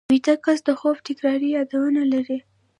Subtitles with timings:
[0.11, 2.39] ویده کس د خوب تکراري یادونه لري